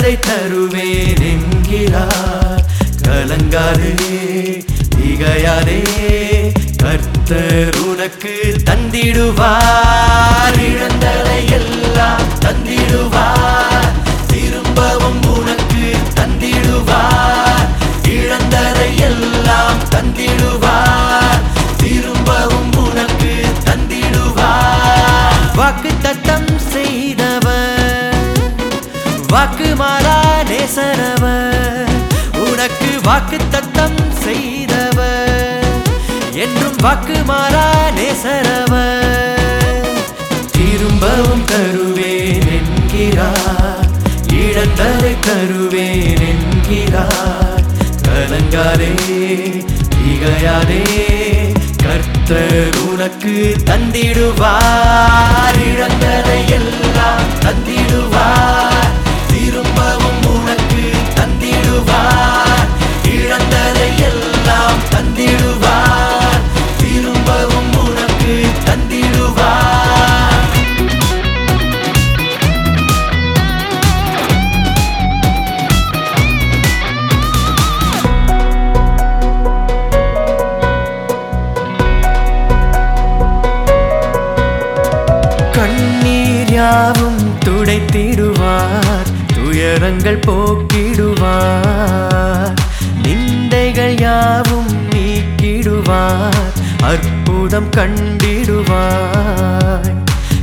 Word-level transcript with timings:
கேட்டதை 0.00 0.16
தருவேன் 0.26 1.22
என்கிறார் 1.30 2.62
கலங்காதே 3.02 3.92
திகையாதே 4.96 5.80
கர்த்தர் 6.82 7.78
உனக்கு 7.88 8.34
தந்திடுவார். 8.68 10.07
வாக்கு 29.28 29.68
மாறா 29.76 30.16
நேசரவர் 30.42 31.92
உனக்கு 32.44 32.90
வாக்கு 33.02 33.38
தத்தம் 33.50 33.98
செய்தவர் 34.24 35.66
என்றும் 36.34 36.78
வாக்கு 36.80 37.18
மாறா 37.24 37.66
நேசரவர் 37.90 39.86
திரும்பவும் 40.52 41.44
தருவேன் 41.44 42.48
என்கிறார் 42.58 43.86
இழந்ததை 44.40 45.14
தருவேன் 45.20 46.24
என்கிறார் 46.30 47.64
கலங்காரே 48.02 48.92
திகையாரே 49.94 50.84
கர்த்தர் 51.84 52.78
உனக்கு 52.90 53.34
தந்திடுவார். 53.64 55.16
கண்ணீர் 85.58 86.52
யாவும் 86.52 87.18
துடைத்திடுவார். 87.44 89.06
துயரங்கள் 89.34 90.18
போக்கிடுவார். 90.18 92.54
நிந்தைகள் 93.02 94.00
யாவும் 94.00 94.90
நீக்கிடுவார். 94.90 96.52
அற்புதம் 96.82 97.70
கண்டிடுவார். 97.70 99.94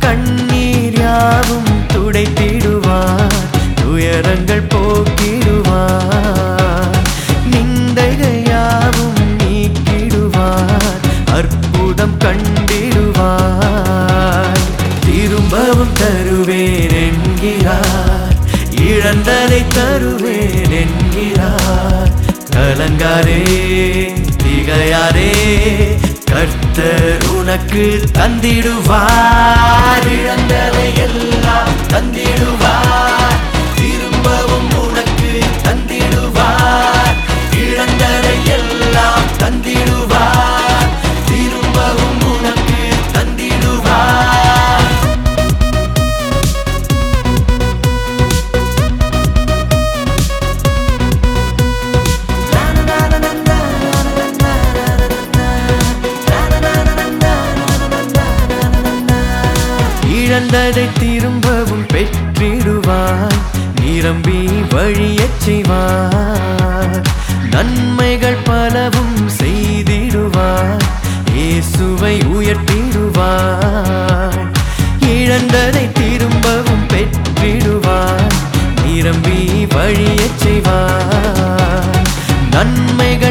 கண்ணீர் 0.00 0.98
யாவும் 0.98 1.64
துடைத்திடுவார். 1.94 3.36
துயரங்கள் 3.74 4.62
போக்கிடுவார். 4.62 7.02
நிந்தைகள் 7.50 8.48
யாவும் 8.48 9.38
நீக்கிடுவார். 9.38 11.00
அற்புதம் 11.34 12.18
கண்டிடுவார். 12.18 14.15
திரும்பவும் 15.16 15.92
தருவேன் 15.92 16.90
என்கிறார். 16.90 18.34
இழந்ததை 18.80 19.62
தருவேன் 19.74 20.70
என்கிறார். 20.70 22.10
கலங்காரே 22.50 23.40
திகையாரே 24.42 25.32
கர்த்தர் 26.24 27.30
உனக்கு 27.34 28.04
தந்திடுவார். 28.18 29.85
இழந்ததை 60.36 60.88
திரும்பவும் 61.00 61.86
பெற்றிடுவார். 61.86 63.36
நிரம்பி 63.80 64.48
வழியச் 64.70 65.38
செய்வார். 65.38 67.02
நன்மைகள் 67.50 68.36
பலவும் 68.44 69.28
செய்திடுவார். 69.38 70.82
இயேசுவை 71.34 72.18
உயர்த்திடுவார். 72.18 74.52
இழந்ததை 75.00 75.92
திரும்பவும் 75.92 76.88
பெற்றிடுவார். 76.88 78.34
நிரம்பி 78.86 79.66
வழியச் 79.66 80.36
செய்வார். 80.36 82.06
நன்மைகள் 82.50 83.25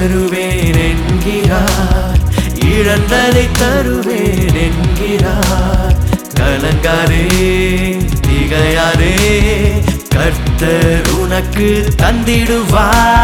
தருவேன் 0.00 0.76
என்கிறார் 0.80 2.20
இழந்ததை 2.68 3.42
தருவேன் 3.58 4.56
என்கிறார் 4.62 5.96
கலங்காரே 6.38 7.26
திகையாரே 8.26 9.12
கர்த்தர் 10.08 11.10
உனக்கு 11.20 11.68
தந்திடுவார். 12.02 13.19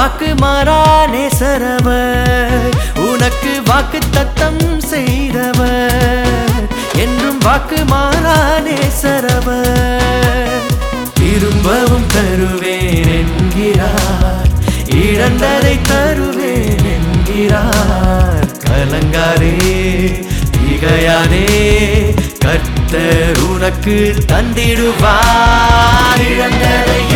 வாக்கு 0.00 0.34
மாறா 0.34 1.06
நேசரவர் 1.06 2.76
உனக்கு 3.08 3.62
வாக்கு 3.64 3.98
தத்தம் 4.10 4.80
செய்தவர். 4.80 6.68
என்றும் 6.96 7.38
வாக்கு 7.38 7.84
மாறா 7.84 8.58
நேசரவர் 8.58 10.68
திரும்பவும் 11.14 12.06
தருவேன் 12.06 13.18
என்கிறார் 13.18 14.48
இழந்ததை 14.88 15.82
தருவேன் 15.82 16.94
என்கிறார் 16.94 18.48
கலங்காரே 18.64 19.54
திகையாதே 20.54 21.46
கர்த்தர் 22.38 23.50
உனக்கு 23.50 24.14
தந்திடுவார். 24.32 26.24
இழந்ததை 26.30 27.09